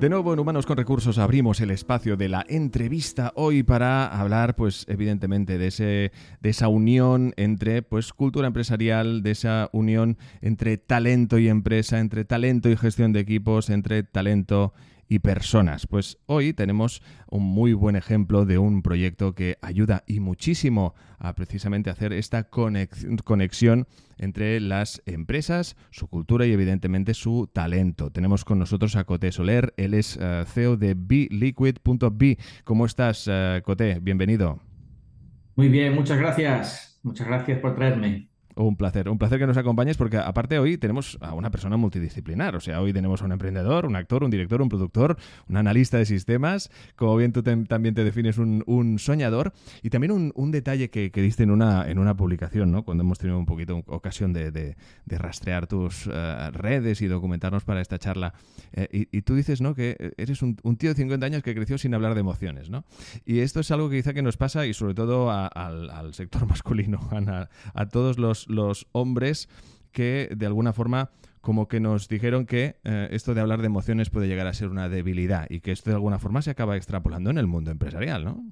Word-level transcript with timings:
De 0.00 0.08
nuevo 0.08 0.32
en 0.32 0.38
Humanos 0.38 0.64
con 0.64 0.76
Recursos 0.76 1.18
abrimos 1.18 1.60
el 1.60 1.72
espacio 1.72 2.16
de 2.16 2.28
la 2.28 2.46
entrevista 2.48 3.32
hoy 3.34 3.64
para 3.64 4.06
hablar, 4.06 4.54
pues 4.54 4.84
evidentemente, 4.88 5.58
de, 5.58 5.66
ese, 5.66 6.12
de 6.40 6.50
esa 6.50 6.68
unión 6.68 7.34
entre 7.36 7.82
pues, 7.82 8.12
cultura 8.12 8.46
empresarial, 8.46 9.24
de 9.24 9.32
esa 9.32 9.70
unión 9.72 10.16
entre 10.40 10.78
talento 10.78 11.40
y 11.40 11.48
empresa, 11.48 11.98
entre 11.98 12.24
talento 12.24 12.70
y 12.70 12.76
gestión 12.76 13.12
de 13.12 13.18
equipos, 13.18 13.70
entre 13.70 14.04
talento 14.04 14.72
y 15.08 15.20
personas. 15.20 15.86
Pues 15.86 16.18
hoy 16.26 16.52
tenemos 16.52 17.02
un 17.30 17.42
muy 17.42 17.72
buen 17.72 17.96
ejemplo 17.96 18.44
de 18.44 18.58
un 18.58 18.82
proyecto 18.82 19.34
que 19.34 19.58
ayuda 19.62 20.04
y 20.06 20.20
muchísimo 20.20 20.94
a 21.18 21.34
precisamente 21.34 21.90
hacer 21.90 22.12
esta 22.12 22.48
conexión 22.48 23.86
entre 24.18 24.60
las 24.60 25.02
empresas, 25.06 25.76
su 25.90 26.08
cultura 26.08 26.46
y 26.46 26.52
evidentemente 26.52 27.14
su 27.14 27.48
talento. 27.52 28.10
Tenemos 28.10 28.44
con 28.44 28.58
nosotros 28.58 28.96
a 28.96 29.04
Coté 29.04 29.32
Soler, 29.32 29.74
él 29.76 29.94
es 29.94 30.18
eh, 30.20 30.44
CEO 30.46 30.76
de 30.76 30.94
BeLiquid.b. 30.94 32.38
¿Cómo 32.64 32.86
estás, 32.86 33.26
uh, 33.26 33.62
Coté? 33.62 33.98
Bienvenido. 34.00 34.60
Muy 35.56 35.68
bien, 35.68 35.94
muchas 35.94 36.18
gracias. 36.18 37.00
Muchas 37.02 37.26
gracias 37.26 37.58
por 37.60 37.74
traerme. 37.74 38.27
Un 38.58 38.74
placer, 38.74 39.08
un 39.08 39.18
placer 39.18 39.38
que 39.38 39.46
nos 39.46 39.56
acompañes 39.56 39.96
porque 39.96 40.16
aparte 40.16 40.58
hoy 40.58 40.78
tenemos 40.78 41.16
a 41.20 41.32
una 41.32 41.52
persona 41.52 41.76
multidisciplinar, 41.76 42.56
o 42.56 42.60
sea, 42.60 42.80
hoy 42.80 42.92
tenemos 42.92 43.22
a 43.22 43.26
un 43.26 43.30
emprendedor, 43.30 43.86
un 43.86 43.94
actor, 43.94 44.24
un 44.24 44.32
director, 44.32 44.60
un 44.60 44.68
productor, 44.68 45.16
un 45.48 45.56
analista 45.56 45.96
de 45.96 46.04
sistemas, 46.04 46.68
como 46.96 47.16
bien 47.16 47.32
tú 47.32 47.44
también 47.44 47.94
te 47.94 48.02
defines 48.02 48.36
un, 48.36 48.96
soñador 48.98 49.52
y 49.80 49.90
también 49.90 50.32
un, 50.34 50.50
detalle 50.50 50.90
que, 50.90 51.10
diste 51.14 51.44
en 51.44 51.52
una, 51.52 51.88
en 51.88 52.00
una 52.00 52.16
publicación, 52.16 52.72
¿no? 52.72 52.82
Cuando 52.82 53.04
hemos 53.04 53.20
tenido 53.20 53.38
un 53.38 53.46
poquito 53.46 53.84
ocasión 53.86 54.32
de, 54.32 54.76
rastrear 55.06 55.68
tus 55.68 56.08
eh, 56.12 56.50
redes 56.52 57.00
y 57.00 57.06
documentarnos 57.06 57.62
para 57.62 57.80
esta 57.80 57.98
charla. 57.98 58.34
Eh, 58.72 59.06
y, 59.12 59.22
tú 59.22 59.36
dices, 59.36 59.60
¿no? 59.60 59.76
Que 59.76 60.14
eres 60.16 60.42
un, 60.42 60.56
tío 60.76 60.90
de 60.90 60.96
50 60.96 61.24
años 61.24 61.42
que 61.44 61.54
creció 61.54 61.78
sin 61.78 61.94
hablar 61.94 62.14
de 62.14 62.20
emociones, 62.20 62.70
¿no? 62.70 62.84
Y 63.24 63.38
esto 63.38 63.60
es 63.60 63.70
algo 63.70 63.88
que 63.88 63.98
quizá 63.98 64.14
que 64.14 64.22
nos 64.22 64.36
pasa 64.36 64.66
y 64.66 64.74
sobre 64.74 64.94
todo 64.94 65.30
al, 65.30 66.12
sector 66.12 66.44
masculino, 66.48 66.98
a, 67.12 67.48
a 67.74 67.86
todos 67.86 68.18
los 68.18 68.47
los 68.48 68.88
hombres 68.92 69.48
que 69.92 70.28
de 70.36 70.46
alguna 70.46 70.72
forma 70.72 71.10
como 71.40 71.68
que 71.68 71.80
nos 71.80 72.08
dijeron 72.08 72.46
que 72.46 72.76
eh, 72.84 73.08
esto 73.12 73.34
de 73.34 73.40
hablar 73.40 73.60
de 73.60 73.66
emociones 73.66 74.10
puede 74.10 74.28
llegar 74.28 74.46
a 74.46 74.54
ser 74.54 74.68
una 74.68 74.88
debilidad 74.88 75.46
y 75.48 75.60
que 75.60 75.72
esto 75.72 75.90
de 75.90 75.96
alguna 75.96 76.18
forma 76.18 76.42
se 76.42 76.50
acaba 76.50 76.76
extrapolando 76.76 77.30
en 77.30 77.38
el 77.38 77.46
mundo 77.46 77.70
empresarial, 77.70 78.24
¿no? 78.24 78.44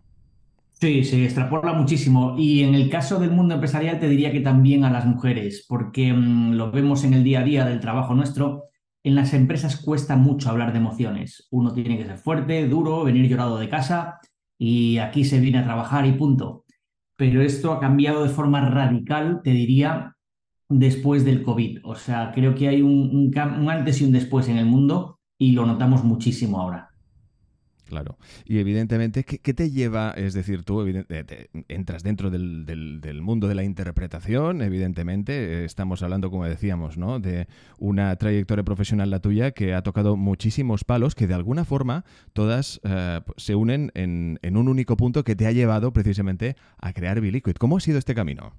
Sí, 0.73 1.05
se 1.05 1.25
extrapola 1.25 1.73
muchísimo. 1.73 2.37
Y 2.39 2.63
en 2.63 2.75
el 2.75 2.91
caso 2.91 3.19
del 3.19 3.31
mundo 3.31 3.55
empresarial 3.55 3.99
te 3.99 4.09
diría 4.09 4.31
que 4.31 4.41
también 4.41 4.85
a 4.85 4.91
las 4.91 5.07
mujeres, 5.07 5.65
porque 5.69 6.13
mm, 6.13 6.53
lo 6.53 6.71
vemos 6.71 7.03
en 7.05 7.15
el 7.15 7.25
día 7.25 7.41
a 7.41 7.45
día 7.45 7.65
del 7.65 7.81
trabajo 7.81 8.15
nuestro. 8.15 8.65
En 9.03 9.15
las 9.15 9.33
empresas 9.33 9.77
cuesta 9.77 10.17
mucho 10.17 10.51
hablar 10.51 10.73
de 10.73 10.79
emociones. 10.79 11.49
Uno 11.51 11.73
tiene 11.73 11.97
que 11.97 12.05
ser 12.05 12.19
fuerte, 12.19 12.69
duro, 12.69 13.05
venir 13.05 13.29
llorado 13.29 13.59
de 13.59 13.69
casa 13.69 14.21
y 14.59 14.99
aquí 14.99 15.25
se 15.25 15.41
viene 15.41 15.59
a 15.59 15.65
trabajar 15.65 16.07
y 16.07 16.13
punto 16.13 16.66
pero 17.17 17.43
esto 17.43 17.73
ha 17.73 17.81
cambiado 17.81 18.23
de 18.23 18.29
forma 18.29 18.69
radical, 18.69 19.41
te 19.43 19.51
diría, 19.51 20.15
después 20.69 21.25
del 21.25 21.43
COVID. 21.43 21.81
O 21.85 21.95
sea, 21.95 22.33
creo 22.35 22.55
que 22.55 22.69
hay 22.69 22.83
un, 22.83 23.33
antes 23.69 24.01
y 24.01 24.05
un 24.05 24.13
después 24.13 24.49
en 24.49 24.59
el 24.59 24.67
mundo 24.67 25.19
y 25.39 25.53
lo 25.53 25.67
notamos 25.67 26.05
muchísimo 26.05 26.61
ahora. 26.61 26.91
Claro. 27.87 28.19
Y 28.45 28.59
evidentemente, 28.59 29.23
¿qué, 29.25 29.55
te 29.55 29.71
lleva? 29.71 30.11
Es 30.11 30.35
decir, 30.35 30.65
tú 30.65 30.85
eh, 30.87 31.49
entras 31.69 32.03
dentro 32.03 32.31
del, 32.31 33.21
mundo 33.23 33.47
de 33.47 33.55
la 33.55 33.63
interpretación, 33.63 34.61
evidentemente. 34.61 35.65
estamos 35.65 36.03
hablando, 36.03 36.31
como 36.31 36.45
decíamos, 36.45 36.99
¿no? 36.99 37.21
de 37.21 37.47
una 37.79 38.15
trayectoria 38.17 38.65
profesional 38.65 39.11
la 39.11 39.21
tuya 39.21 39.53
que 39.53 39.73
ha 39.75 39.83
tocado 39.83 40.17
muchísimos 40.17 40.83
palos 40.83 41.15
que 41.15 41.29
de 41.29 41.35
alguna 41.35 41.65
forma 41.65 42.05
todas 42.33 42.81
eh, 42.83 43.21
se 43.37 43.55
unen 43.55 43.93
en, 43.95 44.41
en, 44.43 44.57
un 44.57 44.69
único 44.69 44.97
punto 44.97 45.23
que 45.23 45.37
te 45.37 45.47
ha 45.47 45.53
llevado 45.53 45.93
precisamente 45.93 46.57
a 46.79 46.93
crear 46.93 47.21
Biliquid. 47.21 47.55
¿Cómo 47.55 47.77
ha 47.77 47.81
sido 47.81 47.99
este 47.99 48.17
camino? 48.17 48.53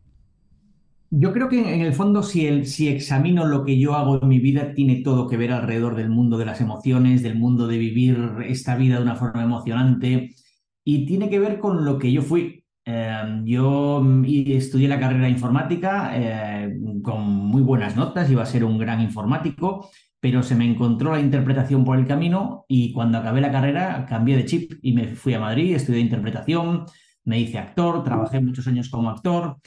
Yo 1.09 1.31
creo 1.31 1.47
que 1.47 1.73
en 1.73 1.81
el 1.81 1.93
fondo, 1.93 2.21
si, 2.21 2.47
el, 2.47 2.65
si 2.67 2.89
examino 2.89 3.45
lo 3.45 3.63
que 3.63 3.79
yo 3.79 3.95
hago 3.95 4.21
en 4.21 4.27
mi 4.27 4.39
vida, 4.39 4.73
tiene 4.73 5.01
todo 5.03 5.27
que 5.27 5.37
ver 5.37 5.53
alrededor 5.53 5.95
del 5.95 6.09
mundo 6.09 6.37
de 6.37 6.45
las 6.45 6.59
emociones, 6.59 7.23
del 7.23 7.35
mundo 7.35 7.67
de 7.67 7.77
vivir 7.77 8.17
esta 8.45 8.75
vida 8.75 8.97
de 8.97 9.03
una 9.03 9.15
forma 9.15 9.43
emocionante 9.43 10.35
y 10.83 11.05
tiene 11.05 11.29
que 11.29 11.39
ver 11.39 11.59
con 11.59 11.85
lo 11.85 11.97
que 11.97 12.11
yo 12.11 12.21
fui. 12.21 12.65
Em, 12.83 13.45
yo 13.45 14.05
estudié 14.25 14.87
la 14.87 14.99
carrera 14.99 15.29
informática 15.29 16.11
eh, 16.13 16.77
con 17.01 17.23
muy 17.23 17.61
buenas 17.61 17.95
notas, 17.95 18.29
iba 18.29 18.43
a 18.43 18.45
ser 18.45 18.63
un 18.65 18.77
gran 18.77 19.01
informático, 19.01 19.89
pero 20.19 20.43
se 20.43 20.55
me 20.55 20.65
encontró 20.69 21.13
la 21.13 21.21
interpretación 21.21 21.85
por 21.85 21.97
el 21.97 22.07
camino 22.07 22.65
y 22.67 22.91
cuando 22.91 23.17
acabé 23.17 23.41
la 23.41 23.51
carrera 23.51 24.05
cambié 24.07 24.35
de 24.37 24.45
chip 24.45 24.73
y 24.81 24.93
me 24.93 25.07
fui 25.15 25.33
a 25.33 25.39
Madrid, 25.39 25.75
estudié 25.75 25.99
interpretación, 26.01 26.85
me 27.23 27.39
hice 27.39 27.57
actor, 27.59 28.03
trabajé 28.03 28.41
muchos 28.41 28.67
años 28.67 28.89
como 28.89 29.09
actor 29.09 29.57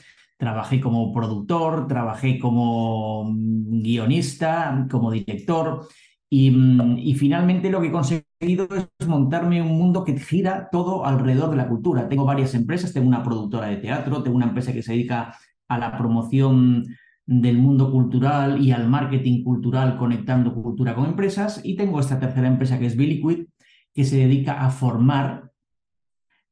Trabajé 0.41 0.81
como 0.81 1.13
productor, 1.13 1.85
trabajé 1.87 2.39
como 2.39 3.25
mm, 3.25 3.83
guionista, 3.83 4.87
como 4.89 5.11
director 5.11 5.87
mm, 6.31 6.97
y, 6.97 7.13
finalmente 7.13 7.69
lo 7.69 7.79
que 7.79 7.89
he 7.89 7.91
conseguido 7.91 8.67
es 8.99 9.07
montarme 9.07 9.61
un 9.61 9.77
mundo 9.77 10.03
que 10.03 10.17
gira 10.17 10.67
todo 10.71 11.05
alrededor 11.05 11.51
de 11.51 11.57
la 11.57 11.67
cultura. 11.67 12.09
Tengo 12.09 12.25
varias 12.25 12.55
empresas, 12.55 12.91
tengo 12.91 13.07
una 13.07 13.21
productora 13.21 13.67
de 13.67 13.77
teatro, 13.77 14.23
tengo 14.23 14.35
una 14.35 14.47
empresa 14.47 14.73
que 14.73 14.81
se 14.81 14.93
dedica 14.93 15.35
a 15.67 15.77
la 15.77 15.95
promoción 15.95 16.87
del 17.27 17.59
mundo 17.59 17.91
cultural 17.91 18.59
y 18.65 18.71
al 18.71 18.89
marketing 18.89 19.43
cultural 19.43 19.95
conectando 19.95 20.55
cultura 20.55 20.95
con 20.95 21.05
empresas 21.05 21.61
y 21.63 21.75
tengo 21.75 21.99
esta 21.99 22.19
tercera 22.19 22.47
empresa 22.47 22.79
que 22.79 22.87
es 22.87 22.97
Biliquid 22.97 23.45
que 23.93 24.05
se 24.05 24.17
dedica 24.17 24.65
a 24.65 24.71
formar 24.71 25.51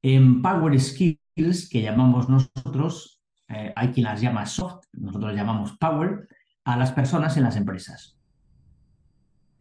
en 0.03 0.43
Power 0.43 0.79
Skills 0.79 1.67
que 1.71 1.81
llamamos 1.81 2.29
nosotros 2.29 3.18
eh, 3.49 3.73
hay 3.75 3.89
quien 3.89 4.05
las 4.05 4.21
llama 4.21 4.45
soft, 4.45 4.85
nosotros 4.93 5.31
las 5.31 5.39
llamamos 5.39 5.77
power, 5.77 6.27
a 6.63 6.77
las 6.77 6.91
personas 6.91 7.35
en 7.37 7.43
las 7.43 7.55
empresas. 7.55 8.19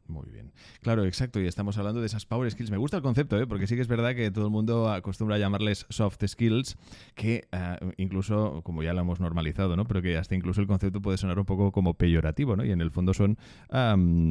Muy 0.09 0.31
bien. 0.31 0.53
Claro, 0.81 1.04
exacto. 1.04 1.38
Y 1.38 1.47
estamos 1.47 1.76
hablando 1.76 2.00
de 2.00 2.06
esas 2.06 2.25
power 2.25 2.50
skills. 2.50 2.71
Me 2.71 2.78
gusta 2.78 2.97
el 2.97 3.03
concepto, 3.03 3.38
¿eh? 3.38 3.47
porque 3.47 3.66
sí 3.66 3.77
que 3.77 3.82
es 3.82 3.88
verdad 3.88 4.15
que 4.15 4.31
todo 4.31 4.47
el 4.47 4.50
mundo 4.50 4.91
acostumbra 4.91 5.37
a 5.37 5.38
llamarles 5.38 5.84
soft 5.91 6.25
skills, 6.27 6.78
que 7.15 7.47
eh, 7.53 7.93
incluso, 7.98 8.62
como 8.62 8.82
ya 8.82 8.94
lo 8.94 9.03
hemos 9.03 9.21
normalizado, 9.21 9.77
¿no? 9.77 9.84
pero 9.84 10.00
que 10.00 10.16
hasta 10.16 10.34
incluso 10.34 10.62
el 10.62 10.66
concepto 10.66 11.03
puede 11.03 11.19
sonar 11.19 11.38
un 11.38 11.44
poco 11.44 11.72
como 11.72 11.94
peyorativo, 11.94 12.56
¿no? 12.56 12.65
y 12.65 12.72
en 12.72 12.81
el 12.81 12.91
fondo 12.91 13.12
son 13.12 13.37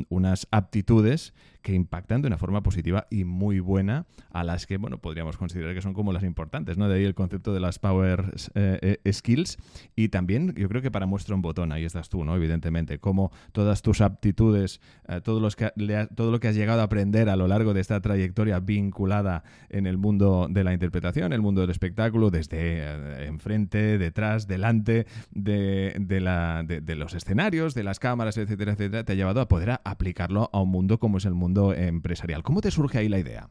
unas 0.09 0.47
aptitudes 0.49 1.33
que 1.67 1.73
impactan 1.73 2.21
de 2.21 2.29
una 2.29 2.37
forma 2.37 2.63
positiva 2.63 3.07
y 3.09 3.25
muy 3.25 3.59
buena 3.59 4.05
a 4.31 4.45
las 4.45 4.65
que, 4.65 4.77
bueno, 4.77 4.99
podríamos 4.99 5.35
considerar 5.35 5.75
que 5.75 5.81
son 5.81 5.93
como 5.93 6.13
las 6.13 6.23
importantes, 6.23 6.77
¿no? 6.77 6.87
De 6.87 6.95
ahí 6.95 7.03
el 7.03 7.13
concepto 7.13 7.53
de 7.53 7.59
las 7.59 7.77
power 7.77 8.33
eh, 8.55 8.99
eh, 9.03 9.11
skills 9.11 9.57
y 9.93 10.07
también 10.07 10.55
yo 10.55 10.69
creo 10.69 10.81
que 10.81 10.91
para 10.91 11.05
muestra 11.07 11.35
un 11.35 11.41
botón, 11.41 11.73
ahí 11.73 11.83
estás 11.83 12.07
tú, 12.07 12.23
¿no? 12.23 12.37
Evidentemente, 12.37 12.99
como 12.99 13.33
todas 13.51 13.81
tus 13.81 13.99
aptitudes, 13.99 14.79
eh, 15.09 15.19
todo, 15.21 15.41
los 15.41 15.57
que, 15.57 15.69
todo 16.15 16.31
lo 16.31 16.39
que 16.39 16.47
has 16.47 16.55
llegado 16.55 16.79
a 16.79 16.83
aprender 16.85 17.27
a 17.27 17.35
lo 17.35 17.49
largo 17.49 17.73
de 17.73 17.81
esta 17.81 17.99
trayectoria 17.99 18.61
vinculada 18.61 19.43
en 19.67 19.87
el 19.87 19.97
mundo 19.97 20.47
de 20.49 20.63
la 20.63 20.71
interpretación, 20.71 21.33
el 21.33 21.41
mundo 21.41 21.59
del 21.59 21.71
espectáculo, 21.71 22.31
desde 22.31 23.25
enfrente, 23.25 23.97
detrás, 23.97 24.47
delante 24.47 25.05
de, 25.31 26.19
la, 26.21 26.63
de 26.63 26.95
los 26.95 27.13
escenarios, 27.13 27.73
de 27.73 27.83
las 27.83 27.99
cámaras, 27.99 28.37
etcétera, 28.37 28.71
etcétera, 28.71 29.03
te 29.03 29.11
ha 29.11 29.15
llevado 29.15 29.41
a 29.41 29.49
poder 29.49 29.81
aplicarlo 29.83 30.49
a 30.53 30.61
un 30.61 30.69
mundo 30.69 30.97
como 30.97 31.17
es 31.17 31.25
el 31.25 31.33
mundo 31.33 31.56
empresarial. 31.73 32.43
¿Cómo 32.43 32.61
te 32.61 32.71
surge 32.71 32.99
ahí 32.99 33.09
la 33.09 33.19
idea? 33.19 33.49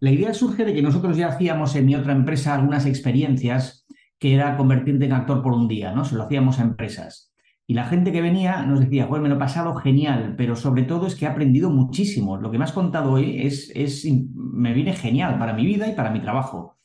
La 0.00 0.10
idea 0.10 0.32
surge 0.32 0.64
de 0.64 0.74
que 0.74 0.82
nosotros 0.82 1.16
ya 1.16 1.28
hacíamos 1.28 1.74
en 1.74 1.86
mi 1.86 1.94
otra 1.94 2.12
empresa 2.12 2.54
algunas 2.54 2.86
experiencias 2.86 3.86
que 4.18 4.34
era 4.34 4.56
convertirte 4.56 5.06
en 5.06 5.12
actor 5.12 5.42
por 5.42 5.52
un 5.52 5.68
día, 5.68 5.92
¿no? 5.92 6.04
Se 6.04 6.16
lo 6.16 6.24
hacíamos 6.24 6.58
a 6.58 6.62
empresas. 6.62 7.32
Y 7.66 7.74
la 7.74 7.84
gente 7.84 8.12
que 8.12 8.22
venía 8.22 8.62
nos 8.62 8.80
decía, 8.80 9.06
bueno, 9.06 9.24
me 9.24 9.28
lo 9.28 9.34
he 9.34 9.38
pasado 9.38 9.74
genial, 9.74 10.34
pero 10.36 10.56
sobre 10.56 10.84
todo 10.84 11.06
es 11.06 11.14
que 11.14 11.26
he 11.26 11.28
aprendido 11.28 11.68
muchísimo. 11.68 12.36
Lo 12.38 12.50
que 12.50 12.58
me 12.58 12.64
has 12.64 12.72
contado 12.72 13.12
hoy 13.12 13.42
es, 13.42 13.70
es, 13.74 14.06
me 14.34 14.72
viene 14.72 14.94
genial 14.94 15.38
para 15.38 15.52
mi 15.52 15.66
vida 15.66 15.86
y 15.86 15.94
para 15.94 16.10
mi 16.10 16.20
trabajo. 16.20 16.78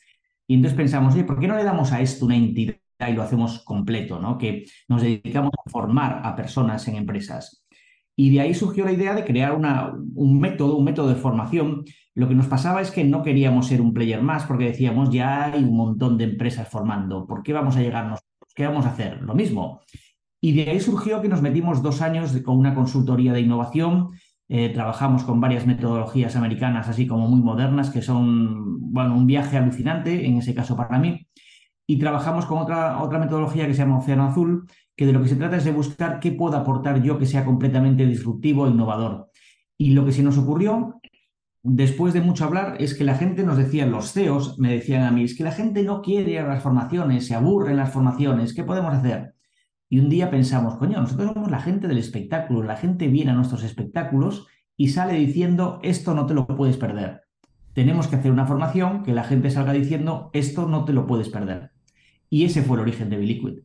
Y 0.46 0.56
entonces 0.56 0.76
pensamos, 0.76 1.14
oye, 1.14 1.24
¿por 1.24 1.40
qué 1.40 1.48
no 1.48 1.56
le 1.56 1.64
damos 1.64 1.94
a 1.94 2.02
esto 2.02 2.26
una 2.26 2.36
entidad 2.36 2.76
y 3.08 3.14
lo 3.14 3.24
hacemos 3.24 3.60
completo, 3.60 4.20
¿no? 4.20 4.38
Que 4.38 4.66
nos 4.88 5.02
dedicamos 5.02 5.52
a 5.66 5.70
formar 5.70 6.22
a 6.24 6.36
personas 6.36 6.88
en 6.88 6.96
empresas. 6.96 7.63
Y 8.16 8.32
de 8.32 8.42
ahí 8.42 8.54
surgió 8.54 8.86
la 8.86 8.92
idea 8.92 9.16
de 9.16 9.26
crear 9.26 9.54
un 9.56 10.40
método, 10.40 10.78
un 10.78 10.86
método 10.86 11.10
de 11.10 11.16
formación. 11.16 11.84
Lo 12.14 12.28
que 12.28 12.36
nos 12.36 12.48
pasaba 12.48 12.82
es 12.82 12.92
que 12.92 13.04
no 13.04 13.24
queríamos 13.24 13.68
ser 13.68 13.82
un 13.82 13.94
player 13.94 14.22
más 14.22 14.46
porque 14.46 14.66
decíamos, 14.66 15.10
ya 15.10 15.46
hay 15.46 15.64
un 15.64 15.76
montón 15.76 16.18
de 16.18 16.26
empresas 16.26 16.68
formando, 16.70 17.26
¿por 17.26 17.42
qué 17.42 17.54
vamos 17.54 17.76
a 17.76 17.82
llegar 17.82 18.06
nosotros? 18.06 18.54
¿Qué 18.56 18.68
vamos 18.68 18.86
a 18.86 18.90
hacer? 18.90 19.22
Lo 19.22 19.34
mismo. 19.34 19.82
Y 20.40 20.52
de 20.52 20.70
ahí 20.70 20.80
surgió 20.80 21.22
que 21.22 21.30
nos 21.30 21.42
metimos 21.42 21.82
dos 21.82 22.02
años 22.02 22.38
con 22.44 22.58
una 22.58 22.76
consultoría 22.76 23.34
de 23.34 23.42
innovación. 23.42 24.10
Eh, 24.48 24.70
trabajamos 24.70 25.24
con 25.24 25.40
varias 25.42 25.66
metodologías 25.66 26.36
americanas, 26.36 26.90
así 26.90 27.08
como 27.08 27.28
muy 27.28 27.42
modernas, 27.42 27.90
que 27.90 28.02
son 28.02 28.92
bueno, 28.92 29.16
un 29.16 29.26
viaje 29.26 29.58
alucinante, 29.58 30.28
en 30.28 30.38
ese 30.38 30.54
caso 30.54 30.76
para 30.76 31.00
mí. 31.00 31.26
Y 31.88 31.98
trabajamos 31.98 32.46
con 32.46 32.60
otra, 32.60 33.02
otra 33.02 33.20
metodología 33.20 33.66
que 33.66 33.74
se 33.74 33.80
llama 33.80 33.98
Océano 33.98 34.26
Azul, 34.26 34.68
que 34.96 35.06
de 35.06 35.14
lo 35.14 35.22
que 35.22 35.30
se 35.30 35.36
trata 35.36 35.58
es 35.58 35.64
de 35.64 35.72
buscar 35.72 36.20
qué 36.20 36.32
puedo 36.32 36.56
aportar 36.58 37.02
yo 37.02 37.18
que 37.18 37.26
sea 37.26 37.46
completamente 37.46 38.06
disruptivo 38.06 38.68
e 38.68 38.70
innovador. 38.70 39.30
Y 39.78 39.92
lo 39.92 40.06
que 40.06 40.12
se 40.12 40.24
nos 40.24 40.38
ocurrió, 40.38 41.00
después 41.64 42.14
de 42.14 42.22
mucho 42.22 42.46
hablar, 42.46 42.78
es 42.80 42.94
que 42.94 43.04
la 43.04 43.16
gente 43.16 43.44
nos 43.44 43.58
decía, 43.58 43.86
los 43.86 44.12
CEOs 44.12 44.60
me 44.60 44.72
decían 44.72 45.04
a 45.04 45.12
mí, 45.12 45.24
es 45.24 45.36
que 45.36 45.44
la 45.44 45.52
gente 45.52 45.84
no 45.84 46.02
quiere 46.02 46.40
a 46.40 46.48
las 46.48 46.62
formaciones, 46.62 47.28
se 47.28 47.36
aburre 47.36 47.72
en 47.72 47.78
las 47.78 47.92
formaciones, 47.92 48.54
¿qué 48.54 48.64
podemos 48.64 48.94
hacer? 48.94 49.34
Y 49.90 50.00
un 50.00 50.10
día 50.10 50.30
pensamos, 50.30 50.76
coño, 50.78 51.00
nosotros 51.00 51.34
somos 51.34 51.52
la 51.52 51.62
gente 51.62 51.88
del 51.88 51.98
espectáculo, 51.98 52.64
la 52.64 52.78
gente 52.78 53.08
viene 53.08 53.32
a 53.32 53.36
nuestros 53.36 53.64
espectáculos 53.64 54.48
y 54.76 54.90
sale 54.90 55.14
diciendo, 55.14 55.80
esto 55.84 56.14
no 56.14 56.26
te 56.26 56.34
lo 56.34 56.48
puedes 56.48 56.78
perder. 56.78 57.22
Tenemos 57.74 58.08
que 58.08 58.16
hacer 58.16 58.32
una 58.32 58.46
formación 58.46 59.04
que 59.04 59.14
la 59.14 59.24
gente 59.24 59.50
salga 59.50 59.74
diciendo, 59.74 60.30
esto 60.34 60.68
no 60.68 60.86
te 60.86 60.94
lo 60.94 61.08
puedes 61.08 61.30
perder. 61.30 61.72
Y 62.30 62.46
ese 62.46 62.64
fue 62.64 62.78
el 62.78 62.82
origen 62.82 63.10
de 63.10 63.18
Biliquid. 63.18 63.60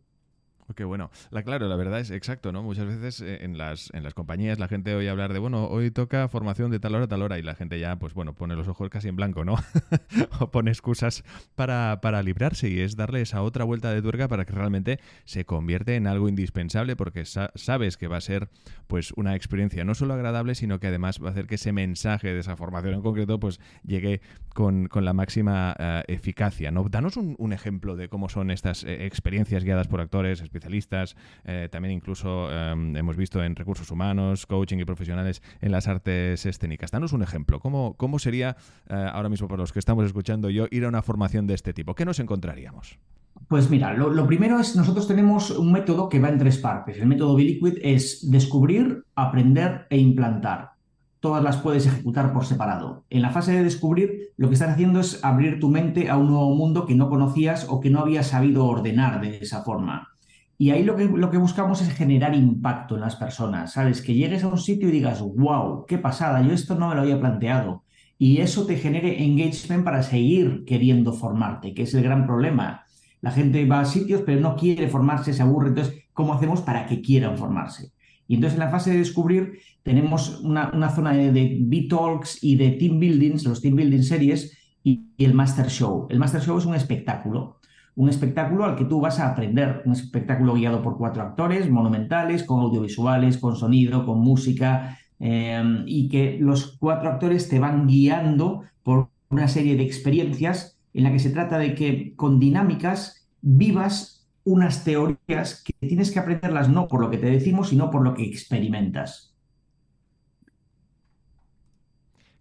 Qué 0.77 0.85
bueno. 0.85 1.11
La, 1.31 1.43
claro, 1.43 1.67
la 1.67 1.77
verdad 1.77 1.99
es 1.99 2.11
exacto, 2.11 2.53
¿no? 2.53 2.63
Muchas 2.63 2.87
veces 2.87 3.21
eh, 3.21 3.39
en 3.43 3.57
las, 3.57 3.91
en 3.95 4.05
las 4.05 4.15
compañías 4.15 4.59
la 4.59 4.69
gente 4.69 4.95
oye 4.95 5.09
hablar 5.09 5.33
de, 5.33 5.39
bueno, 5.39 5.67
hoy 5.67 5.91
toca 5.91 6.29
formación 6.29 6.71
de 6.71 6.79
tal 6.79 6.95
hora 6.95 7.09
tal 7.09 7.23
hora 7.23 7.39
y 7.39 7.43
la 7.43 7.55
gente 7.55 7.81
ya, 7.81 7.97
pues 7.97 8.13
bueno, 8.13 8.35
pone 8.35 8.55
los 8.55 8.69
ojos 8.69 8.91
casi 8.91 9.09
en 9.09 9.17
blanco, 9.17 9.45
¿no? 9.45 9.57
o 10.41 10.51
pone 10.51 10.71
excusas 10.71 11.25
para, 11.55 12.01
para 12.03 12.23
librarse 12.23 12.69
y 12.69 12.81
es 12.81 12.97
darle 12.97 13.23
esa 13.23 13.43
otra 13.43 13.65
vuelta 13.65 13.93
de 13.93 14.03
tuerca 14.03 14.29
para 14.29 14.45
que 14.45 14.53
realmente 14.53 15.01
se 15.25 15.47
convierte 15.47 15.97
en 15.97 16.07
algo 16.07 16.29
indispensable 16.29 16.97
porque 16.97 17.25
sabes 17.25 17.97
que 17.97 18.07
va 18.07 18.19
a 18.19 18.21
ser 18.21 18.49
pues 18.87 19.13
una 19.17 19.35
experiencia 19.35 19.85
no 19.85 19.95
solo 19.95 20.15
agradable, 20.15 20.55
sino 20.55 20.81
que 20.81 20.89
además 20.89 21.19
va 21.23 21.29
a 21.29 21.31
hacer 21.31 21.47
que 21.47 21.55
ese 21.55 21.73
mensaje 21.73 22.33
de 22.33 22.41
esa 22.41 22.57
formación 22.57 22.95
en 22.95 23.03
concreto 23.03 23.41
pues 23.41 23.59
llegue 23.85 24.21
con, 24.55 24.89
la 24.93 25.13
máxima 25.13 25.77
eh, 25.79 26.03
eficacia, 26.09 26.71
¿no? 26.71 26.89
Danos 26.89 27.17
un, 27.17 27.53
ejemplo 27.53 27.97
de 27.97 28.09
cómo 28.09 28.29
son 28.29 28.51
estas 28.51 28.85
eh, 28.85 29.07
experiencias 29.07 29.65
guiadas 29.65 29.89
por 29.89 30.01
actores, 30.01 30.43
especialistas, 30.59 31.17
eh, 31.45 31.69
también 31.71 31.95
incluso 31.95 32.51
em, 32.51 32.97
hemos 32.97 33.17
visto 33.17 33.43
en 33.43 33.57
recursos 33.57 33.91
humanos, 33.91 34.47
coaching 34.47 34.79
y 34.79 34.85
profesionales 34.85 35.43
en 35.61 35.73
las 35.73 35.89
artes 35.89 36.45
escénicas. 36.45 36.91
Danos 36.91 37.13
un 37.13 37.23
ejemplo. 37.23 37.61
¿Cómo, 37.61 37.95
cómo 37.97 38.19
sería 38.19 38.57
eh, 38.89 39.11
ahora 39.13 39.29
mismo 39.29 39.49
para 39.49 39.61
los 39.61 39.73
que 39.73 39.79
estamos 39.79 40.05
escuchando 40.05 40.51
yo 40.51 40.67
ir 40.71 40.85
a 40.85 40.89
una 40.89 41.03
formación 41.03 41.47
de 41.47 41.55
este 41.55 41.73
tipo? 41.73 41.95
¿Qué 41.95 42.05
nos 42.05 42.21
encontraríamos? 42.21 42.99
Pues 43.47 43.71
mira, 43.71 43.95
lo, 43.95 44.27
primero 44.27 44.59
es, 44.59 44.75
nosotros 44.75 45.07
tenemos 45.07 45.51
un 45.51 45.73
método 45.73 46.09
que 46.09 46.19
va 46.19 46.29
en 46.29 46.39
tres 46.39 46.59
partes. 46.59 46.99
El 46.99 47.07
método 47.07 47.37
Biliquid 47.37 47.79
es 47.83 48.31
descubrir, 48.31 49.05
aprender 49.15 49.87
e 49.91 49.97
implantar. 49.99 50.73
Todas 51.21 51.43
las 51.43 51.57
puedes 51.57 51.87
ejecutar 51.87 52.33
por 52.33 52.45
separado. 52.45 53.05
En 53.11 53.23
la 53.23 53.31
fase 53.31 53.53
de 53.53 53.65
descubrir, 53.65 54.33
lo 54.37 54.49
que 54.49 54.55
estás 54.55 54.71
haciendo 54.71 55.01
es 55.01 55.25
abrir 55.25 55.61
tu 55.61 55.69
mente 55.69 56.11
a 56.11 56.17
un 56.17 56.29
nuevo 56.29 56.55
mundo 56.55 56.87
que 56.87 56.95
no 56.95 57.09
conocías 57.09 57.67
o 57.69 57.81
que 57.81 57.91
no 57.91 58.01
habías 58.01 58.29
sabido 58.29 58.67
ordenar 58.67 59.21
de 59.21 59.39
esa 59.39 59.63
forma. 59.63 60.11
Y 60.61 60.71
ahí 60.71 60.83
lo 60.83 60.97
que, 60.97 61.05
lo 61.05 61.31
que 61.31 61.37
buscamos 61.39 61.81
es 61.83 61.95
generar 61.95 62.35
impacto 62.35 62.97
en 62.97 63.03
las 63.03 63.15
personas, 63.15 63.73
¿sabes? 63.75 64.03
Que 64.03 64.15
llegues 64.15 64.43
a 64.43 64.49
un 64.49 64.59
sitio 64.59 64.89
y 64.89 64.93
digas, 64.93 65.21
wow, 65.23 65.87
qué 65.87 65.99
pasada, 65.99 66.43
yo 66.43 66.53
esto 66.53 66.75
no 66.75 66.89
me 66.89 66.97
lo 66.97 67.03
había 67.03 67.21
planteado. 67.21 67.85
Y 68.19 68.39
eso 68.39 68.67
te 68.67 68.77
genere 68.77 69.23
engagement 69.23 69.85
para 69.85 70.03
seguir 70.03 70.65
queriendo 70.67 71.13
formarte, 71.13 71.75
que 71.75 71.83
es 71.83 71.95
el 71.95 72.03
gran 72.03 72.27
problema. 72.27 72.85
La 73.21 73.31
gente 73.31 73.65
va 73.67 73.81
a 73.81 73.85
sitios 73.85 74.23
pero 74.27 74.41
no 74.41 74.57
quiere 74.57 74.89
formarse, 74.89 75.33
se 75.33 75.43
aburre. 75.43 75.69
Entonces, 75.69 75.95
¿cómo 76.13 76.35
hacemos 76.35 76.61
para 76.63 76.87
que 76.87 77.01
quieran 77.01 77.39
formarse? 77.39 77.93
Y 78.27 78.35
entonces 78.35 78.59
en 78.59 78.65
la 78.65 78.71
fase 78.71 78.91
de 78.91 78.99
descubrir 78.99 79.61
tenemos 79.85 80.41
una, 80.41 80.91
zona 80.91 81.13
de, 81.13 81.31
de 81.31 81.59
B-Talks 81.61 82.43
y 82.43 82.57
de 82.57 82.71
Team 82.73 82.99
Buildings, 82.99 83.45
los 83.45 83.63
Team 83.63 83.77
Building 83.77 84.03
Series 84.03 84.59
y 84.83 85.07
el 85.19 85.35
Master 85.35 85.69
Show. 85.69 86.09
El 86.11 86.19
Master 86.19 86.43
Show 86.43 86.59
es 86.59 86.67
un 86.67 86.75
espectáculo 86.75 87.58
un 87.99 88.09
espectáculo 88.09 88.65
al 88.65 88.77
que 88.77 88.85
tú 88.85 89.01
vas 89.01 89.19
a 89.19 89.29
aprender, 89.29 89.83
un 89.85 89.93
espectáculo 89.93 90.55
guiado 90.55 90.83
por 90.83 90.97
cuatro 90.97 91.21
actores 91.21 91.69
monumentales, 91.69 92.45
con 92.45 92.61
audiovisuales, 92.61 93.39
con 93.39 93.57
sonido, 93.57 94.07
con 94.07 94.21
música, 94.21 94.97
eh, 95.19 95.83
y 95.85 96.09
que 96.09 96.39
los 96.41 96.77
cuatro 96.79 97.11
actores 97.11 97.49
te 97.49 97.59
van 97.59 97.89
guiando 97.89 98.63
por 98.85 99.09
una 99.31 99.49
serie 99.49 99.77
de 99.77 99.83
experiencias 99.83 100.79
en 100.95 101.03
la 101.03 101.11
que 101.11 101.19
se 101.19 101.31
trata 101.31 101.59
de 101.59 101.75
que 101.75 102.15
con 102.15 102.39
dinámicas 102.39 103.29
vivas 103.43 104.29
unas 104.45 104.85
teorías 104.85 105.65
que 105.65 105.75
tienes 105.85 106.13
que 106.13 106.21
aprenderlas 106.21 106.69
no 106.69 106.87
por 106.87 107.01
lo 107.01 107.11
que 107.11 107.19
te 107.19 107.29
decimos, 107.29 107.71
sino 107.71 107.91
por 107.91 108.05
lo 108.05 108.15
que 108.15 108.23
experimentas. 108.23 109.35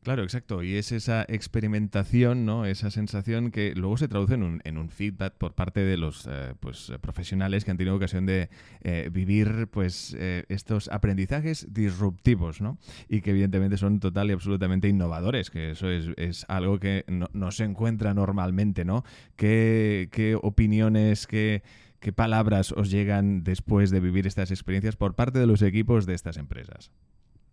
Claro, 0.08 0.24
exacto. 0.24 0.64
Y 0.64 0.76
es 0.76 0.94
esa 0.94 1.26
experimentación, 1.28 2.46
¿no? 2.46 2.66
Esa 2.66 2.92
sensación 2.92 3.52
que 3.52 3.74
luego 3.76 3.98
se 3.98 4.08
traduce 4.08 4.36
en 4.36 4.44
un, 4.44 4.62
en 4.64 4.78
un 4.78 4.90
feedback 4.90 5.34
por 5.34 5.54
parte 5.54 5.82
de 5.82 5.98
los 5.98 6.26
eh, 6.32 6.54
pues, 6.62 6.94
profesionales 7.02 7.66
que 7.66 7.72
han 7.72 7.78
tenido 7.78 7.98
ocasión 7.98 8.26
de 8.26 8.50
eh, 8.86 9.10
vivir 9.12 9.68
pues, 9.70 10.16
eh, 10.18 10.46
estos 10.48 10.88
aprendizajes 10.88 11.68
disruptivos, 11.74 12.62
¿no? 12.62 12.78
Y 13.10 13.20
que 13.20 13.32
evidentemente 13.32 13.76
son 13.76 14.00
total 14.00 14.30
y 14.30 14.32
absolutamente 14.32 14.88
innovadores, 14.88 15.50
que 15.50 15.72
eso 15.72 15.90
es, 15.90 16.46
algo 16.48 16.80
que 16.80 17.04
no, 17.10 17.52
se 17.52 17.66
encuentra 17.66 18.14
normalmente, 18.14 18.86
¿no? 18.86 19.04
¿Qué, 19.36 20.08
qué 20.14 20.40
opiniones, 20.42 21.28
qué, 21.28 21.64
qué 22.00 22.14
palabras 22.14 22.72
os 22.72 22.90
llegan 22.90 23.44
después 23.44 23.90
de 23.90 24.00
vivir 24.00 24.26
estas 24.26 24.52
experiencias 24.52 24.96
por 24.96 25.16
parte 25.16 25.38
de 25.38 25.48
los 25.48 25.62
equipos 25.62 26.06
de 26.06 26.14
estas 26.14 26.38
empresas? 26.38 26.92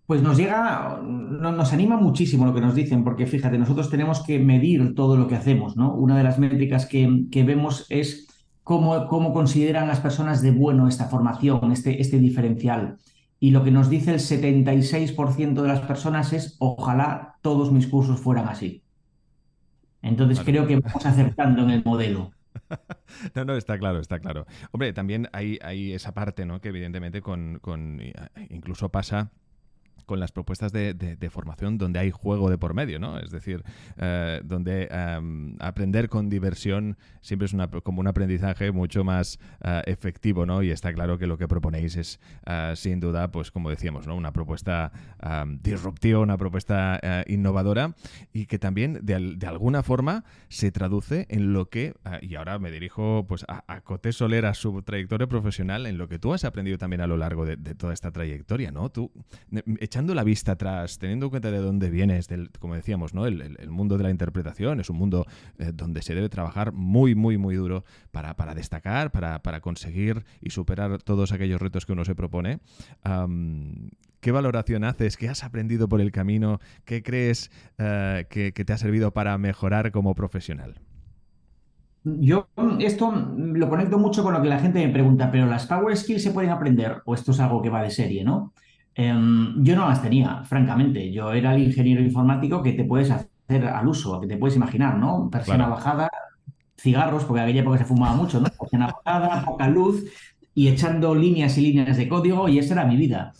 Pues 0.06 0.20
nos 0.20 0.36
llega, 0.36 1.00
nos 1.02 1.72
anima 1.72 1.96
muchísimo 1.96 2.44
lo 2.44 2.54
que 2.54 2.60
nos 2.60 2.74
dicen, 2.74 3.04
porque 3.04 3.26
fíjate, 3.26 3.56
nosotros 3.56 3.88
tenemos 3.88 4.22
que 4.22 4.38
medir 4.38 4.94
todo 4.94 5.16
lo 5.16 5.26
que 5.26 5.34
hacemos, 5.34 5.76
¿no? 5.76 5.94
Una 5.94 6.18
de 6.18 6.24
las 6.24 6.38
métricas 6.38 6.84
que, 6.84 7.26
vemos 7.46 7.86
es 7.88 8.28
cómo, 8.62 9.06
cómo, 9.06 9.32
consideran 9.32 9.88
las 9.88 10.00
personas 10.00 10.42
de 10.42 10.50
bueno 10.50 10.88
esta 10.88 11.06
formación, 11.06 11.72
este, 11.72 12.02
este 12.02 12.18
diferencial. 12.18 12.98
Y 13.40 13.50
lo 13.50 13.64
que 13.64 13.70
nos 13.70 13.88
dice 13.88 14.12
el 14.12 14.20
76% 14.20 15.62
de 15.62 15.68
las 15.68 15.80
personas 15.80 16.34
es, 16.34 16.56
ojalá 16.58 17.36
todos 17.40 17.72
mis 17.72 17.86
cursos 17.86 18.20
fueran 18.20 18.48
así. 18.48 18.82
Entonces 20.02 20.40
creo 20.44 20.66
que 20.66 20.80
vamos 20.80 21.06
acertando 21.06 21.62
en 21.62 21.70
el 21.70 21.84
modelo. 21.84 22.30
No, 23.34 23.44
no, 23.44 23.56
está 23.56 23.78
claro, 23.78 24.00
está 24.00 24.18
claro. 24.18 24.46
Hombre, 24.70 24.92
también 24.92 25.28
hay, 25.32 25.58
hay 25.62 25.92
esa 25.92 26.14
parte, 26.14 26.46
¿no? 26.46 26.60
Que 26.60 26.68
evidentemente 26.68 27.20
con, 27.20 27.58
con 27.60 28.00
incluso 28.48 28.90
pasa 28.90 29.32
con 30.04 30.20
las 30.20 30.32
propuestas 30.32 30.72
de, 30.72 30.94
formación 31.30 31.78
donde 31.78 31.98
hay 31.98 32.10
juego 32.10 32.50
de 32.50 32.58
por 32.58 32.74
medio, 32.74 32.98
¿no? 32.98 33.18
Es 33.18 33.30
decir, 33.30 33.64
eh, 33.96 34.40
donde 34.44 34.88
em, 34.90 35.56
aprender 35.58 36.08
con 36.08 36.28
diversión 36.28 36.96
siempre 37.20 37.46
es 37.46 37.52
una, 37.52 37.68
como 37.68 38.00
un 38.00 38.06
aprendizaje 38.06 38.70
mucho 38.72 39.04
más 39.04 39.38
eh, 39.64 39.82
efectivo, 39.86 40.46
¿no? 40.46 40.62
Y 40.62 40.70
está 40.70 40.92
claro 40.92 41.18
que 41.18 41.26
lo 41.26 41.38
que 41.38 41.48
proponéis 41.48 41.96
es, 41.96 42.20
eh, 42.46 42.72
sin 42.76 43.00
duda, 43.00 43.30
pues 43.32 43.50
como 43.50 43.70
decíamos, 43.70 44.06
¿no? 44.06 44.14
Una 44.14 44.32
propuesta 44.32 44.92
em, 45.22 45.58
disruptiva, 45.62 46.20
una 46.20 46.36
propuesta 46.36 47.00
innovadora 47.26 47.94
y 48.32 48.46
que 48.46 48.58
también 48.58 49.00
de, 49.02 49.46
alguna 49.46 49.82
forma 49.82 50.24
se 50.48 50.70
traduce 50.70 51.26
en 51.30 51.52
lo 51.52 51.68
que, 51.68 51.94
y 52.22 52.34
ahora 52.34 52.58
me 52.58 52.70
dirijo 52.70 53.24
pues 53.26 53.44
a, 53.48 53.64
a 53.66 53.80
Coté 53.80 54.12
Soler, 54.12 54.46
a 54.46 54.54
su 54.54 54.82
trayectoria 54.82 55.26
profesional, 55.26 55.86
en 55.86 55.98
lo 55.98 56.08
que 56.08 56.18
tú 56.18 56.32
has 56.32 56.44
aprendido 56.44 56.78
también 56.78 57.00
a 57.00 57.06
lo 57.06 57.16
largo 57.16 57.44
de, 57.44 57.56
de 57.56 57.74
toda 57.74 57.92
esta 57.92 58.10
trayectoria, 58.10 58.70
¿no? 58.70 58.90
Tú 58.90 59.10
echando 59.94 60.12
la 60.12 60.24
vista 60.24 60.52
atrás, 60.52 60.98
teniendo 60.98 61.26
en 61.26 61.30
cuenta 61.30 61.52
de 61.52 61.58
dónde 61.58 61.88
vienes, 61.88 62.26
del, 62.26 62.50
como 62.58 62.74
decíamos, 62.74 63.14
¿no? 63.14 63.26
El, 63.26 63.70
mundo 63.70 63.96
de 63.96 64.02
la 64.02 64.10
interpretación 64.10 64.80
es 64.80 64.90
un 64.90 64.96
mundo 64.96 65.24
eh, 65.58 65.70
donde 65.72 66.02
se 66.02 66.16
debe 66.16 66.28
trabajar 66.28 66.72
muy, 66.72 67.14
muy, 67.14 67.38
muy 67.38 67.54
duro 67.54 67.84
para, 68.10 68.54
destacar, 68.56 69.12
para, 69.12 69.40
para, 69.44 69.60
conseguir 69.60 70.24
y 70.40 70.50
superar 70.50 71.00
todos 71.00 71.30
aquellos 71.30 71.62
retos 71.62 71.86
que 71.86 71.92
uno 71.92 72.04
se 72.04 72.16
propone. 72.16 72.58
¿Qué 74.20 74.32
valoración 74.32 74.82
haces? 74.82 75.16
¿Qué 75.16 75.28
has 75.28 75.44
aprendido 75.44 75.88
por 75.88 76.00
el 76.00 76.10
camino? 76.10 76.58
¿Qué 76.84 77.04
crees 77.04 77.52
eh, 77.78 78.26
que, 78.28 78.52
te 78.52 78.72
ha 78.72 78.78
servido 78.78 79.12
para 79.12 79.38
mejorar 79.38 79.92
como 79.92 80.16
profesional? 80.16 80.80
Yo 82.02 82.48
esto 82.80 83.12
lo 83.36 83.68
conecto 83.68 83.98
mucho 83.98 84.24
con 84.24 84.34
lo 84.34 84.42
que 84.42 84.48
la 84.48 84.58
gente 84.58 84.84
me 84.84 84.92
pregunta, 84.92 85.30
pero 85.30 85.46
las 85.46 85.66
Power 85.66 85.96
Skills 85.96 86.24
se 86.24 86.32
pueden 86.32 86.50
aprender 86.50 87.00
o 87.04 87.14
esto 87.14 87.30
es 87.30 87.38
algo 87.38 87.62
que 87.62 87.70
va 87.70 87.82
de 87.82 87.90
serie, 87.90 88.24
¿no? 88.24 88.52
Em, 88.94 89.62
yo 89.64 89.74
no 89.76 89.88
las 89.88 90.02
tenía, 90.02 90.42
francamente. 90.44 91.10
Yo 91.12 91.32
era 91.32 91.54
el 91.54 91.62
ingeniero 91.62 92.02
informático 92.02 92.62
que 92.62 92.72
te 92.72 92.84
puedes 92.84 93.10
hacer 93.10 93.66
al 93.66 93.88
uso, 93.88 94.20
que 94.20 94.26
te 94.26 94.36
puedes 94.36 94.56
imaginar, 94.56 94.98
¿no? 94.98 95.28
Persiana 95.30 95.68
bajada, 95.68 96.08
cigarros, 96.78 97.24
porque 97.24 97.40
en 97.40 97.44
aquella 97.44 97.60
época 97.62 97.78
se 97.78 97.84
fumaba 97.84 98.14
mucho, 98.14 98.40
¿no? 98.40 98.48
Persiana 98.48 98.92
bajada, 99.04 99.44
poca 99.44 99.68
luz 99.68 100.04
y 100.54 100.68
echando 100.68 101.14
líneas 101.14 101.58
y 101.58 101.62
líneas 101.62 101.96
de 101.96 102.08
código 102.08 102.48
y 102.48 102.58
esa 102.58 102.74
era 102.74 102.86
mi 102.86 102.96
vida. 102.96 103.32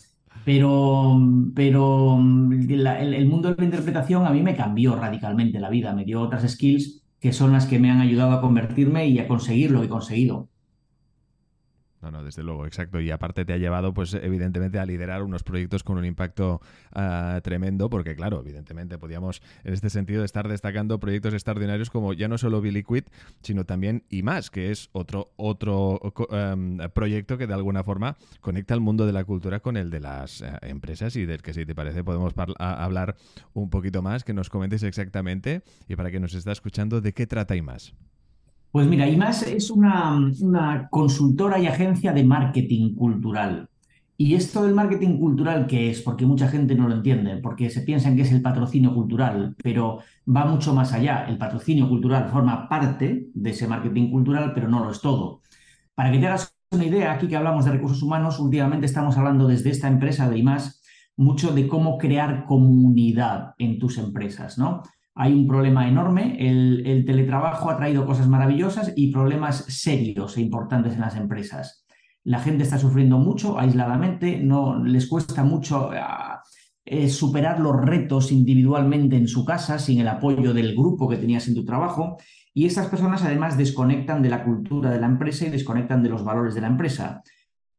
Pero, 0.43 1.19
pero 1.55 2.17
el, 2.19 3.25
mundo 3.25 3.49
de 3.49 3.55
la 3.57 3.65
interpretación 3.65 4.27
a 4.27 4.29
mí 4.29 4.43
me 4.43 4.55
cambió 4.55 4.95
radicalmente 4.95 5.59
la 5.59 5.69
vida, 5.69 5.93
me 5.93 6.05
dio 6.05 6.21
otras 6.21 6.47
skills 6.47 7.01
que 7.19 7.33
son 7.33 7.53
las 7.53 7.65
que 7.65 7.79
me 7.79 7.89
han 7.89 8.01
ayudado 8.01 8.33
a 8.33 8.41
convertirme 8.41 9.07
y 9.07 9.17
a 9.17 9.27
conseguir 9.27 9.71
lo 9.71 9.79
que 9.79 9.87
he 9.87 9.89
conseguido. 9.89 10.49
No, 12.05 12.11
no, 12.11 12.23
desde 12.23 12.43
luego, 12.43 12.67
exacto. 12.67 12.99
Y 13.01 13.09
aparte 13.09 13.45
te 13.45 13.53
ha 13.53 13.57
llevado, 13.57 13.91
pues, 13.91 14.13
evidentemente, 14.13 14.77
a 14.77 14.85
liderar 14.85 15.23
unos 15.23 15.41
proyectos 15.41 15.83
con 15.83 15.97
un 15.97 16.05
impacto 16.05 16.61
ah, 16.93 17.39
tremendo, 17.43 17.89
porque, 17.89 18.15
claro, 18.15 18.41
evidentemente, 18.41 18.99
podíamos, 18.99 19.41
en 19.63 19.73
este 19.73 19.89
sentido, 19.89 20.23
estar 20.23 20.47
destacando 20.47 20.99
proyectos 20.99 21.33
extraordinarios 21.33 21.89
como 21.89 22.13
ya 22.13 22.27
no 22.27 22.37
solo 22.37 22.61
Billy 22.61 22.83
Quid, 22.83 23.05
sino 23.41 23.65
también 23.65 24.03
y 24.07 24.21
más, 24.21 24.51
que 24.51 24.69
es 24.69 24.89
otro, 24.91 25.31
otro 25.35 25.99
em, 26.29 26.77
proyecto 26.93 27.39
que 27.39 27.47
de 27.47 27.55
alguna 27.55 27.83
forma 27.83 28.17
conecta 28.39 28.75
el 28.75 28.81
mundo 28.81 29.07
de 29.07 29.13
la 29.13 29.23
cultura 29.23 29.59
con 29.61 29.75
el 29.75 29.89
de 29.89 30.01
las 30.01 30.41
eh, 30.41 30.51
empresas 30.61 31.15
y 31.15 31.25
del 31.25 31.41
que, 31.41 31.55
si 31.55 31.65
te 31.65 31.73
parece, 31.73 32.03
podemos 32.03 32.35
hablar 32.59 33.15
un 33.53 33.71
poquito 33.71 34.03
más, 34.03 34.23
que 34.23 34.35
nos 34.35 34.51
comentes 34.51 34.83
exactamente 34.83 35.63
y 35.87 35.95
para 35.95 36.11
que 36.11 36.19
nos 36.19 36.35
está 36.35 36.51
escuchando, 36.51 37.01
de 37.01 37.13
qué 37.13 37.25
trata 37.25 37.55
y 37.55 37.63
más. 37.63 37.95
Pues 38.75 38.87
mira, 38.87 39.07
IMAS 39.07 39.43
es 39.43 39.69
una, 39.69 40.89
consultora 40.91 41.57
y 41.59 41.65
agencia 41.65 42.11
de 42.11 42.25
marketing 42.25 42.93
cultural. 42.93 43.69
¿Y 44.17 44.35
esto 44.35 44.65
del 44.65 44.73
marketing 44.73 45.17
cultural 45.17 45.65
qué 45.65 45.89
es? 45.89 46.01
Porque 46.01 46.25
mucha 46.25 46.49
gente 46.49 46.75
no 46.75 46.89
lo 46.89 46.95
entiende, 46.95 47.37
porque 47.37 47.69
se 47.69 47.83
piensan 47.83 48.17
que 48.17 48.23
es 48.23 48.33
el 48.33 48.41
patrocinio 48.41 48.93
cultural, 48.93 49.55
pero 49.63 49.99
va 50.27 50.43
mucho 50.43 50.73
más 50.73 50.91
allá. 50.91 51.25
El 51.29 51.37
patrocinio 51.37 51.87
cultural 51.87 52.27
forma 52.27 52.67
parte 52.67 53.29
de 53.33 53.49
ese 53.49 53.65
marketing 53.65 54.11
cultural, 54.11 54.51
pero 54.53 54.67
no 54.67 54.83
lo 54.83 54.91
es 54.91 54.99
todo. 54.99 55.39
Para 55.93 56.11
que 56.11 56.19
te 56.19 56.27
hagas 56.27 56.53
una 56.71 56.83
idea, 56.83 57.13
aquí 57.13 57.29
que 57.29 57.37
hablamos 57.37 57.63
de 57.63 57.71
recursos 57.71 58.03
humanos, 58.03 58.41
últimamente 58.41 58.87
estamos 58.87 59.17
hablando 59.17 59.47
desde 59.47 59.69
esta 59.69 59.87
empresa 59.87 60.29
de 60.29 60.37
IMAS 60.37 60.81
mucho 61.15 61.53
de 61.53 61.69
cómo 61.69 61.97
crear 61.97 62.43
comunidad 62.43 63.53
en 63.57 63.79
tus 63.79 63.97
empresas, 63.97 64.57
¿no? 64.57 64.83
Hay 65.15 65.33
un 65.33 65.47
problema 65.47 65.87
enorme. 65.87 66.35
El, 66.39 67.03
teletrabajo 67.05 67.69
ha 67.69 67.77
traído 67.77 68.05
cosas 68.05 68.27
maravillosas 68.27 68.93
y 68.95 69.11
problemas 69.11 69.65
serios 69.69 70.37
e 70.37 70.41
importantes 70.41 70.93
en 70.93 71.01
las 71.01 71.15
empresas. 71.15 71.85
La 72.23 72.39
gente 72.39 72.63
está 72.63 72.77
sufriendo 72.77 73.17
mucho 73.17 73.57
aisladamente, 73.57 74.39
no 74.39 74.83
les 74.83 75.07
cuesta 75.07 75.43
mucho 75.43 75.89
ah, 75.93 76.41
eh, 76.83 77.07
superar 77.07 77.59
los 77.59 77.75
retos 77.75 78.31
individualmente 78.31 79.15
en 79.15 79.27
su 79.27 79.45
casa 79.45 79.79
sin 79.79 80.01
el 80.01 80.07
apoyo 80.07 80.53
del 80.53 80.75
grupo 80.75 81.07
que 81.07 81.17
tenías 81.17 81.47
en 81.47 81.55
tu 81.55 81.63
trabajo. 81.63 82.17
Y 82.53 82.65
estas 82.65 82.87
personas 82.87 83.23
además 83.23 83.57
desconectan 83.57 84.21
de 84.21 84.29
la 84.29 84.43
cultura 84.43 84.89
de 84.89 84.99
la 84.99 85.07
empresa 85.07 85.45
y 85.45 85.49
desconectan 85.49 86.03
de 86.03 86.09
los 86.09 86.23
valores 86.23 86.55
de 86.55 86.61
la 86.61 86.67
empresa. 86.67 87.21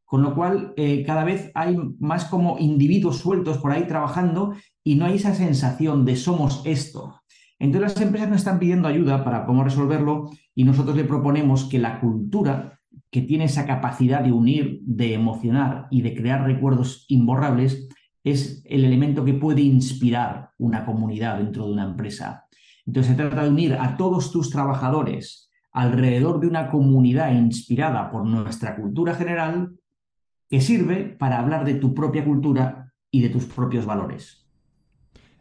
Con 0.05 0.21
lo 0.21 0.33
cual, 0.33 0.73
eh, 0.77 1.03
cada 1.05 1.25
vez 1.25 1.51
hay 1.53 1.77
más 1.99 2.25
como 2.25 2.57
individuos 2.59 3.17
sueltos 3.17 3.57
por 3.57 3.73
ahí 3.73 3.85
trabajando 3.85 4.53
y 4.81 4.95
no 4.95 5.05
hay 5.05 5.15
esa 5.15 5.35
sensación 5.35 6.05
de 6.05 6.15
somos 6.15 6.61
esto. 6.63 7.21
Entonces 7.59 7.93
las 7.93 8.01
empresas 8.01 8.29
nos 8.29 8.39
están 8.39 8.59
pidiendo 8.59 8.87
ayuda 8.87 9.23
para 9.23 9.45
cómo 9.45 9.63
resolverlo 9.63 10.29
y 10.53 10.63
nosotros 10.63 10.95
le 10.95 11.03
proponemos 11.03 11.65
que 11.65 11.79
la 11.79 11.99
cultura, 11.99 12.79
que 13.09 13.21
tiene 13.21 13.45
esa 13.45 13.65
capacidad 13.65 14.21
de 14.21 14.31
unir, 14.31 14.81
de 14.83 15.13
emocionar 15.13 15.87
y 15.89 16.01
de 16.01 16.15
crear 16.15 16.43
recuerdos 16.43 17.05
imborrables, 17.07 17.87
es 18.23 18.61
el 18.65 18.85
elemento 18.85 19.25
que 19.25 19.33
puede 19.33 19.61
inspirar 19.61 20.51
una 20.57 20.85
comunidad 20.85 21.37
dentro 21.37 21.65
de 21.65 21.73
una 21.73 21.85
empresa. 21.85 22.45
Entonces 22.85 23.11
se 23.11 23.17
trata 23.17 23.43
de 23.43 23.49
unir 23.49 23.73
a 23.73 23.97
todos 23.97 24.31
tus 24.31 24.49
trabajadores 24.49 25.49
alrededor 25.71 26.39
de 26.39 26.47
una 26.47 26.69
comunidad 26.69 27.31
inspirada 27.33 28.09
por 28.09 28.25
nuestra 28.25 28.75
cultura 28.75 29.13
general 29.13 29.73
que 30.49 30.61
sirve 30.61 31.03
para 31.05 31.39
hablar 31.39 31.65
de 31.65 31.75
tu 31.75 31.93
propia 31.93 32.23
cultura 32.23 32.93
y 33.11 33.21
de 33.21 33.29
tus 33.29 33.45
propios 33.45 33.85
valores. 33.85 34.46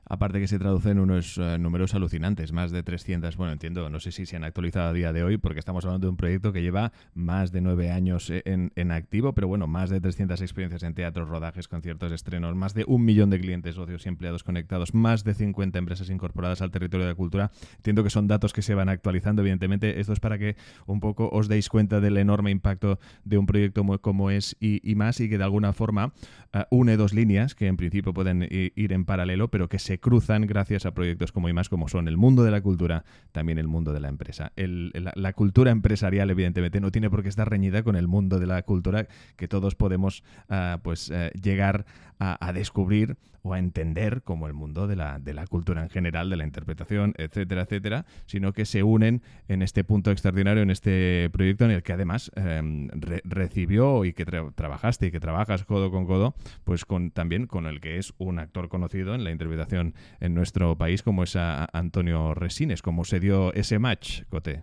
Aparte 0.09 0.39
que 0.39 0.47
se 0.47 0.61
traduce 0.61 0.91
en 0.91 1.01
unos 1.01 1.37
eh, 1.37 1.59
números 1.59 1.93
alucinantes, 1.95 2.53
más 2.53 2.71
de 2.71 2.85
300, 2.85 3.37
bueno, 3.37 3.53
entiendo, 3.53 3.91
no 3.91 3.99
sé 3.99 4.13
si 4.13 4.25
se 4.25 4.37
han 4.37 4.45
actualizado 4.45 4.91
a 4.91 4.93
día 4.93 5.13
de 5.13 5.25
hoy, 5.25 5.37
porque 5.37 5.59
estamos 5.59 5.85
hablando 5.85 6.07
de 6.07 6.11
un 6.11 6.17
proyecto 6.17 6.53
que 6.53 6.63
lleva 6.63 6.93
más 7.15 7.51
de 7.51 7.61
nueve 7.61 7.91
años 7.91 8.31
eh, 8.31 8.43
en, 8.45 8.91
activo, 8.93 9.35
pero 9.35 9.49
bueno, 9.49 9.67
más 9.67 9.91
de 9.91 10.01
300 10.01 10.41
experiencias 10.41 10.85
en 10.85 10.95
teatros, 10.95 11.29
rodajes, 11.29 11.67
conciertos, 11.67 12.13
estrenos, 12.13 12.55
más 12.55 12.73
de 12.73 12.85
un 12.87 13.05
millón 13.05 13.31
de 13.31 13.41
clientes, 13.41 13.75
socios 13.75 14.07
y 14.07 14.09
empleados 14.09 14.45
conectados, 14.45 14.95
más 14.95 15.25
de 15.25 15.35
50 15.35 15.77
empresas 15.77 16.09
incorporadas 16.09 16.63
al 16.63 16.71
territorio 16.71 17.07
de 17.07 17.13
la 17.13 17.17
cultura. 17.17 17.51
Entiendo 17.79 18.05
que 18.05 18.11
son 18.11 18.29
datos 18.29 18.53
que 18.53 18.63
se 18.63 18.77
van 18.77 18.89
actualizando, 18.89 19.43
evidentemente. 19.43 19.99
Esto 19.99 20.13
es 20.13 20.21
para 20.21 20.39
que 20.39 20.55
un 20.87 21.01
poco 21.01 21.29
os 21.33 21.49
deis 21.49 21.69
cuenta 21.69 22.01
del 22.01 22.17
enorme 22.17 22.53
impacto 22.53 23.01
de 23.25 23.39
un 23.39 23.47
proyecto 23.47 23.85
como 24.01 24.31
es 24.31 24.57
y, 24.61 24.95
más, 24.95 25.19
y 25.19 25.29
que 25.29 25.37
de 25.37 25.45
alguna 25.45 25.73
forma 25.73 26.13
eh, 26.53 26.65
une 26.71 26.97
dos 26.97 27.13
líneas 27.13 27.57
que 27.57 27.67
en 27.67 27.77
principio 27.77 28.15
pueden 28.15 28.47
ir 28.49 28.93
en 28.93 29.05
paralelo, 29.05 29.49
pero 29.49 29.69
que 29.69 29.81
se 29.81 29.96
cruzan 29.99 30.47
gracias 30.47 30.87
a 30.87 30.93
proyectos 30.93 31.33
como 31.33 31.49
y 31.49 31.53
más 31.53 31.69
como 31.69 31.89
son 31.89 32.09
el 32.09 32.17
mundo 32.17 32.45
de 32.45 32.51
la 32.51 32.61
cultura, 32.61 33.05
también 33.33 33.59
el 33.59 33.69
mundo 33.69 33.93
de 33.93 34.01
la 34.01 34.09
empresa. 34.09 34.53
la, 34.57 35.33
cultura 35.33 35.71
empresarial, 35.71 36.31
evidentemente, 36.31 36.81
no 36.81 36.91
tiene 36.91 37.11
por 37.11 37.23
qué 37.23 37.29
estar 37.29 37.49
reñida 37.49 37.83
con 37.83 37.97
el 37.97 38.09
mundo 38.09 38.39
de 38.39 38.47
la 38.47 38.63
cultura 38.63 39.07
que 39.37 39.49
todos 39.49 39.75
podemos 39.75 40.23
ah, 40.49 40.81
pues, 40.83 41.11
eh, 41.11 41.31
llegar 41.41 41.85
a, 42.19 42.53
descubrir 42.53 43.17
o 43.43 43.53
a 43.53 43.59
entender 43.59 44.23
como 44.23 44.47
el 44.49 44.55
mundo 44.55 44.87
de 44.87 44.97
la, 44.97 45.19
de 45.21 45.33
la 45.33 45.47
cultura 45.47 45.83
en 45.83 45.91
general, 45.91 46.31
de 46.31 46.37
la 46.37 46.45
interpretación, 46.45 47.15
etcétera, 47.17 47.63
etcétera, 47.63 48.07
sino 48.27 48.53
que 48.53 48.65
se 48.65 48.83
unen 48.83 49.23
en 49.49 49.63
este 49.63 49.85
punto 49.85 50.11
extraordinario, 50.11 50.63
en 50.63 50.71
este 50.71 51.31
proyecto 51.31 51.65
en 51.65 51.71
el 51.71 51.83
que 51.83 51.93
además 51.93 52.33
em, 52.35 52.89
recibió 53.25 54.05
y 54.05 54.15
que 54.15 54.25
trabajaste 54.25 55.07
y 55.07 55.11
que 55.11 55.21
trabajas 55.21 55.65
codo 55.65 55.91
con 55.91 56.07
codo, 56.07 56.35
pues 56.65 56.85
con, 56.85 57.11
también 57.13 57.47
con 57.47 57.67
el 57.67 57.81
que 57.81 57.99
es 57.99 58.15
un 58.19 58.39
actor 58.41 58.69
conocido 58.69 59.15
en 59.15 59.23
la 59.23 59.31
interpretación 59.31 59.86
en 60.21 60.35
nuestro 60.35 60.77
país, 60.77 61.03
como 61.03 61.23
es 61.23 61.37
Antonio 61.37 62.35
Resines. 62.35 62.83
¿Cómo 62.83 63.05
se 63.05 63.21
dio 63.21 63.53
ese 63.55 63.79
match, 63.79 64.23
Cote? 64.29 64.63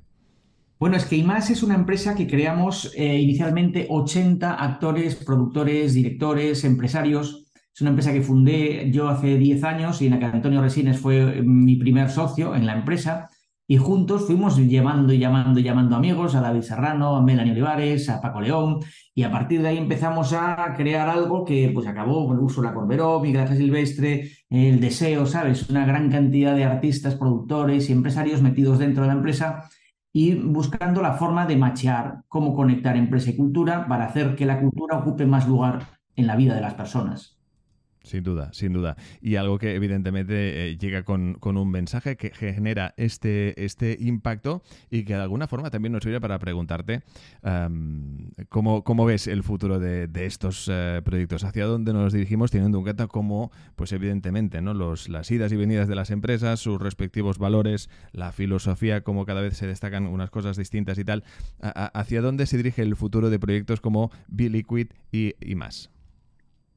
Bueno, 0.80 0.98
es 0.98 1.06
que 1.06 1.16
IMAS 1.16 1.50
es 1.50 1.64
una 1.64 1.76
empresa 1.76 2.16
que 2.16 2.28
creamos 2.28 2.92
eh, 2.96 3.20
inicialmente 3.20 3.88
80 3.90 4.54
actores, 4.54 5.16
productores, 5.16 5.94
directores, 5.94 6.64
empresarios 6.66 7.44
es 7.74 7.82
una 7.82 7.90
empresa 7.90 8.14
que 8.14 8.22
fundé 8.22 8.92
yo 8.92 9.08
hace 9.08 9.36
10 9.38 9.64
años 9.64 10.02
y 10.02 10.06
en 10.06 10.12
la 10.12 10.20
que 10.20 10.26
Antonio 10.26 10.62
Resines 10.62 11.00
fue 11.00 11.42
mi 11.42 11.76
primer 11.76 12.12
socio 12.12 12.56
en 12.56 12.68
la 12.68 12.74
empresa. 12.74 13.30
Y 13.74 13.78
juntos 13.78 14.28
fuimos 14.28 14.56
llamando 14.58 15.14
y 15.14 15.18
llamando 15.18 15.60
y 15.60 15.64
llamando 15.64 15.96
amigos, 15.96 16.36
a 16.36 16.42
David 16.42 16.62
Serrano, 16.62 17.16
a 17.16 17.24
Melanie 17.24 17.54
Olivares, 17.54 18.08
a 18.08 18.22
Paco 18.22 18.40
León, 18.40 18.82
y 19.16 19.24
a 19.24 19.32
partir 19.32 19.64
de 19.64 19.70
ahí 19.70 19.80
empezamos 19.80 20.32
a 20.32 20.76
crear 20.78 21.10
algo 21.10 21.44
que 21.44 21.72
pues 21.74 21.88
acabó 21.88 22.28
con 22.28 22.38
Úrsula 22.38 22.72
Corberó, 22.72 23.20
Miguel 23.20 23.48
Silvestre, 23.48 24.30
El 24.48 24.80
Deseo, 24.80 25.26
¿sabes? 25.26 25.72
Una 25.72 25.88
gran 25.88 26.12
cantidad 26.12 26.56
de 26.56 26.66
artistas, 26.66 27.16
productores 27.16 27.90
y 27.90 27.94
empresarios 27.94 28.44
metidos 28.44 28.78
dentro 28.78 29.06
de 29.06 29.08
la 29.08 29.16
empresa 29.16 29.68
y 30.14 30.36
buscando 30.36 31.02
la 31.02 31.14
forma 31.14 31.48
de 31.48 31.58
machear 31.58 32.22
cómo 32.28 32.54
conectar 32.54 32.96
empresa 32.96 33.32
y 33.32 33.38
cultura 33.38 33.88
para 33.88 34.06
hacer 34.06 34.36
que 34.36 34.46
la 34.46 34.60
cultura 34.60 35.00
ocupe 35.00 35.26
más 35.26 35.48
lugar 35.48 35.98
en 36.16 36.28
la 36.28 36.36
vida 36.36 36.54
de 36.54 36.62
las 36.62 36.76
personas. 36.76 37.43
Sin 38.04 38.24
duda, 38.24 38.52
sin 38.52 38.74
duda. 38.74 38.98
Y 39.22 39.38
algo 39.38 39.58
que 39.58 39.76
evidentemente 39.76 40.68
eh, 40.68 40.78
llega 40.78 41.04
con, 41.04 41.38
un 41.42 41.72
mensaje 41.72 42.18
que 42.18 42.32
genera 42.32 42.94
este, 42.98 43.64
este 43.64 43.98
impacto 43.98 44.62
y 44.90 45.04
que 45.04 45.14
de 45.14 45.22
alguna 45.22 45.48
forma 45.48 45.70
también 45.70 45.94
nos 45.94 46.04
sirve 46.04 46.20
para 46.20 46.38
preguntarte 46.38 47.04
¿cómo, 48.50 49.06
ves 49.06 49.28
el 49.28 49.42
futuro 49.44 49.80
de, 49.80 50.10
estos 50.26 50.70
eh, 50.72 51.02
proyectos, 51.04 51.46
hacia 51.46 51.66
dónde 51.66 51.94
nos 51.94 52.12
dirigimos 52.12 52.52
teniendo 52.52 52.80
en 52.80 52.84
cuenta 52.84 53.08
cómo, 53.08 53.52
pues 53.78 53.94
evidentemente, 53.94 54.62
¿no? 54.62 54.74
Los, 54.74 55.08
las 55.08 55.32
idas 55.32 55.52
y 55.54 55.56
venidas 55.56 55.88
de 55.88 55.96
las 55.96 56.12
empresas, 56.12 56.60
sus 56.60 56.82
respectivos 56.82 57.38
valores, 57.38 57.90
la 58.12 58.34
filosofía, 58.34 59.02
cómo 59.02 59.26
cada 59.26 59.42
vez 59.42 59.56
se 59.56 59.68
destacan 59.68 60.08
unas 60.08 60.30
cosas 60.30 60.58
distintas 60.58 60.98
y 60.98 61.06
tal, 61.06 61.24
hacia 61.62 62.22
dónde 62.22 62.48
se 62.48 62.58
dirige 62.58 62.82
el 62.82 62.98
futuro 62.98 63.30
de 63.30 63.40
proyectos 63.40 63.80
como 63.80 64.12
Biliquid 64.28 64.88
y, 65.12 65.36
y 65.40 65.56
más. 65.56 65.93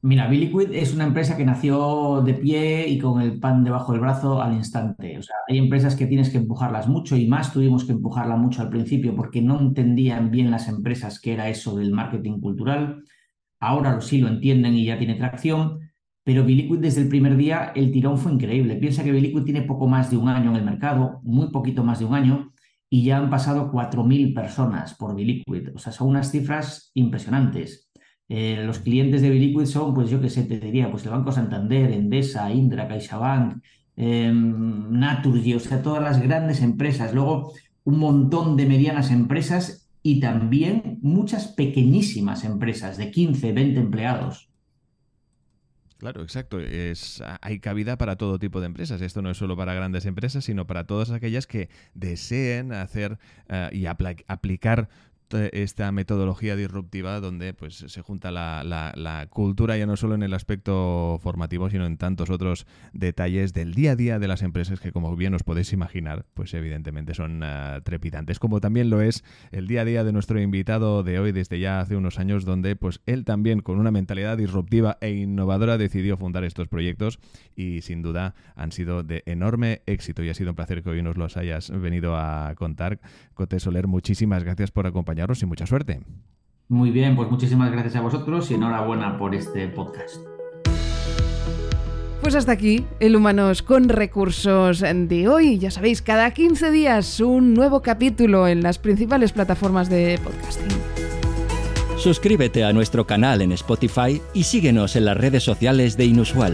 Mira, 0.03 0.27
Biliquid 0.27 0.71
es 0.73 0.93
una 0.93 1.05
empresa 1.05 1.35
que 1.35 1.43
nació 1.43 2.21
de 2.21 2.35
pie 2.35 2.87
y 2.87 2.99
con 2.99 3.19
el 3.19 3.39
pan 3.39 3.63
debajo 3.63 3.91
del 3.91 4.01
brazo 4.01 4.41
al 4.41 4.53
instante. 4.53 5.17
O 5.17 5.23
sea, 5.23 5.35
hay 5.47 5.57
empresas 5.57 5.95
que 5.95 6.05
tienes 6.05 6.29
que 6.29 6.37
empujarlas 6.37 6.87
mucho 6.87 7.17
y 7.17 7.27
más 7.27 7.51
tuvimos 7.51 7.83
que 7.83 7.93
empujarla 7.93 8.35
mucho 8.35 8.61
al 8.61 8.69
principio 8.69 9.15
porque 9.15 9.41
no 9.41 9.59
entendían 9.59 10.29
bien 10.29 10.51
las 10.51 10.67
empresas 10.67 11.19
qué 11.19 11.33
era 11.33 11.49
eso 11.49 11.75
del 11.75 11.91
marketing 11.91 12.39
cultural. 12.39 13.03
Ahora 13.59 13.99
sí 14.01 14.19
lo 14.19 14.27
entienden 14.27 14.75
y 14.75 14.85
ya 14.85 14.99
tiene 14.99 15.15
tracción, 15.15 15.79
pero 16.23 16.45
Biliquid 16.45 16.79
desde 16.79 17.01
el 17.01 17.09
primer 17.09 17.35
día 17.35 17.71
el 17.75 17.91
tirón 17.91 18.19
fue 18.19 18.31
increíble. 18.33 18.75
Piensa 18.75 19.03
que 19.03 19.11
Biliquid 19.11 19.43
tiene 19.43 19.63
poco 19.63 19.87
más 19.87 20.11
de 20.11 20.17
un 20.17 20.29
año 20.29 20.51
en 20.51 20.57
el 20.57 20.63
mercado, 20.63 21.21
muy 21.23 21.49
poquito 21.51 21.83
más 21.83 21.99
de 21.99 22.05
un 22.05 22.13
año, 22.13 22.53
y 22.89 23.03
ya 23.03 23.17
han 23.17 23.29
pasado 23.29 23.71
4.000 23.71 24.33
personas 24.33 24.93
por 24.93 25.15
Biliquid. 25.15 25.75
O 25.75 25.79
sea, 25.79 25.91
son 25.91 26.09
unas 26.09 26.31
cifras 26.31 26.91
impresionantes. 26.93 27.86
Eh, 28.29 28.61
los 28.65 28.79
clientes 28.79 29.21
de 29.21 29.29
Biliquid 29.29 29.65
son, 29.65 29.93
pues 29.93 30.09
yo 30.09 30.19
qué 30.19 30.29
sé, 30.29 30.43
te 30.43 30.59
diría, 30.59 30.91
pues 30.91 31.05
el 31.05 31.11
Banco 31.11 31.31
Santander, 31.31 31.91
Endesa, 31.91 32.51
Indra, 32.51 32.87
CaixaBank, 32.87 33.63
eh, 33.95 34.31
Naturgy, 34.33 35.53
o 35.53 35.59
sea, 35.59 35.81
todas 35.81 36.03
las 36.03 36.21
grandes 36.21 36.61
empresas. 36.61 37.13
Luego, 37.13 37.53
un 37.85 37.99
montón 37.99 38.57
de 38.57 38.65
medianas 38.65 39.11
empresas 39.11 39.87
y 40.03 40.19
también 40.19 40.99
muchas 41.01 41.47
pequeñísimas 41.47 42.43
empresas 42.43 42.97
de 42.97 43.11
15, 43.11 43.53
20 43.53 43.79
empleados. 43.79 44.49
Claro, 45.97 46.21
exacto. 46.21 46.59
Es, 46.59 47.23
hay 47.41 47.59
cabida 47.59 47.97
para 47.97 48.17
todo 48.17 48.37
tipo 48.37 48.59
de 48.59 48.67
empresas. 48.67 49.01
Esto 49.01 49.21
no 49.21 49.31
es 49.31 49.37
solo 49.37 49.57
para 49.57 49.73
grandes 49.73 50.05
empresas, 50.05 50.45
sino 50.45 50.67
para 50.67 50.85
todas 50.85 51.09
aquellas 51.09 51.47
que 51.47 51.69
deseen 51.95 52.71
hacer 52.71 53.17
eh, 53.49 53.69
y 53.71 53.85
aplicar 53.87 54.89
esta 55.33 55.91
metodología 55.91 56.55
disruptiva 56.55 57.19
donde 57.19 57.53
pues 57.53 57.75
se 57.75 58.01
junta 58.01 58.31
la, 58.31 58.63
la, 58.63 59.27
cultura 59.29 59.77
ya 59.77 59.85
no 59.85 59.97
solo 59.97 60.15
en 60.15 60.23
el 60.23 60.33
aspecto 60.33 61.19
formativo 61.21 61.69
sino 61.69 61.85
en 61.85 61.97
tantos 61.97 62.29
otros 62.29 62.65
detalles 62.93 63.53
del 63.53 63.73
día 63.73 63.91
a 63.91 63.95
día 63.95 64.19
de 64.19 64.27
las 64.27 64.41
empresas 64.41 64.79
que 64.79 64.91
como 64.91 65.15
bien 65.15 65.33
os 65.33 65.43
podéis 65.43 65.73
imaginar 65.73 66.25
pues 66.33 66.53
evidentemente 66.53 67.13
son 67.13 67.43
ah, 67.43 67.81
trepidantes 67.83 68.39
como 68.39 68.61
también 68.61 68.89
lo 68.89 69.01
es 69.01 69.23
el 69.51 69.67
día 69.67 69.81
a 69.81 69.85
día 69.85 70.03
de 70.03 70.11
nuestro 70.11 70.39
invitado 70.39 71.03
de 71.03 71.19
hoy 71.19 71.31
desde 71.31 71.59
ya 71.59 71.81
hace 71.81 71.95
unos 71.95 72.19
años 72.19 72.45
donde 72.45 72.75
pues 72.75 73.01
él 73.05 73.25
también 73.25 73.61
con 73.61 73.79
una 73.79 73.91
mentalidad 73.91 74.37
disruptiva 74.37 74.97
e 75.01 75.11
innovadora 75.11 75.77
decidió 75.77 76.17
fundar 76.17 76.43
estos 76.43 76.67
proyectos 76.67 77.19
y 77.55 77.81
sin 77.81 78.01
duda 78.01 78.35
han 78.55 78.71
sido 78.71 79.03
de 79.03 79.23
enorme 79.25 79.81
éxito. 79.85 80.23
Y 80.23 80.29
ha 80.29 80.33
sido 80.33 80.51
un 80.51 80.55
placer 80.55 80.83
que 80.83 80.89
hoy 80.89 81.01
nos 81.01 81.17
los 81.17 81.37
hayas 81.37 81.69
venido 81.69 82.15
a 82.15 82.53
contar. 82.55 82.99
Cote 83.33 83.59
Soler 83.59 83.87
muchísimas 83.87 84.43
gracias 84.43 84.71
por 84.71 84.87
acompañarnos 84.87 85.16
y 85.41 85.45
mucha 85.45 85.65
suerte. 85.65 85.99
Muy 86.69 86.91
bien, 86.91 87.15
pues 87.15 87.29
muchísimas 87.31 87.71
gracias 87.71 87.95
a 87.95 88.01
vosotros 88.01 88.51
y 88.51 88.55
enhorabuena 88.55 89.17
por 89.17 89.33
este 89.33 89.67
podcast. 89.67 90.17
Pues 92.21 92.35
hasta 92.35 92.51
aquí 92.51 92.85
el 92.99 93.15
Humanos 93.15 93.61
con 93.61 93.87
Recursos 93.87 94.81
de 94.81 95.27
hoy. 95.29 95.59
Ya 95.59 95.71
sabéis, 95.71 96.01
cada 96.01 96.31
15 96.31 96.71
días 96.71 97.19
un 97.21 97.53
nuevo 97.53 97.81
capítulo 97.81 98.47
en 98.47 98.61
las 98.61 98.79
principales 98.79 99.31
plataformas 99.31 99.89
de 99.89 100.19
podcasting. 100.23 100.77
Suscríbete 101.97 102.63
a 102.63 102.73
nuestro 102.73 103.07
canal 103.07 103.41
en 103.41 103.53
Spotify 103.53 104.21
y 104.33 104.43
síguenos 104.43 104.95
en 104.95 105.05
las 105.05 105.17
redes 105.17 105.43
sociales 105.43 105.97
de 105.97 106.05
Inusual. 106.05 106.53